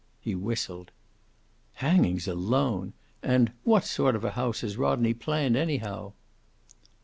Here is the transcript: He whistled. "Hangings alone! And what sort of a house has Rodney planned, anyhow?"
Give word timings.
He 0.19 0.33
whistled. 0.33 0.89
"Hangings 1.75 2.27
alone! 2.27 2.93
And 3.21 3.51
what 3.63 3.83
sort 3.85 4.15
of 4.15 4.23
a 4.25 4.31
house 4.31 4.61
has 4.61 4.75
Rodney 4.75 5.13
planned, 5.13 5.55
anyhow?" 5.55 6.13